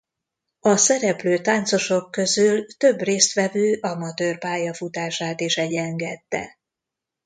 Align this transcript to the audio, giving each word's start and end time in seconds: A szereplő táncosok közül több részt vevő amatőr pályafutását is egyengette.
A 0.59 0.75
szereplő 0.77 1.39
táncosok 1.41 2.11
közül 2.11 2.65
több 2.77 2.99
részt 2.99 3.33
vevő 3.33 3.77
amatőr 3.81 4.37
pályafutását 4.37 5.41
is 5.41 5.57
egyengette. 5.57 6.57